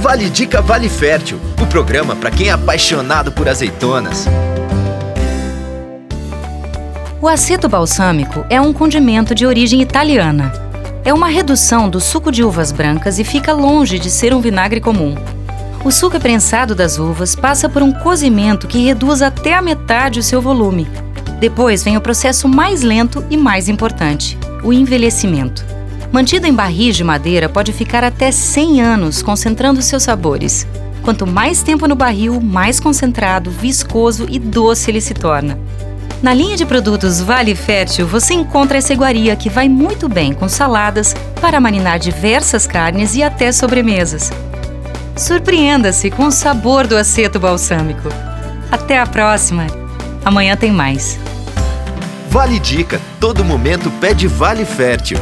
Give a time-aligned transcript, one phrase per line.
[0.00, 4.26] Vale Dica Vale Fértil, o programa para quem é apaixonado por azeitonas.
[7.20, 10.52] O aceto balsâmico é um condimento de origem italiana.
[11.04, 14.80] É uma redução do suco de uvas brancas e fica longe de ser um vinagre
[14.80, 15.16] comum.
[15.84, 20.20] O suco é prensado das uvas passa por um cozimento que reduz até a metade
[20.20, 20.86] o seu volume.
[21.40, 25.77] Depois vem o processo mais lento e mais importante, o envelhecimento.
[26.10, 30.66] Mantido em barris de madeira, pode ficar até 100 anos concentrando seus sabores.
[31.02, 35.58] Quanto mais tempo no barril, mais concentrado, viscoso e doce ele se torna.
[36.22, 40.48] Na linha de produtos Vale Fértil, você encontra essa iguaria que vai muito bem com
[40.48, 44.32] saladas, para marinar diversas carnes e até sobremesas.
[45.16, 48.08] Surpreenda-se com o sabor do aceto balsâmico.
[48.72, 49.66] Até a próxima!
[50.24, 51.18] Amanhã tem mais.
[52.28, 55.18] Vale Dica, todo momento pede Vale Fértil.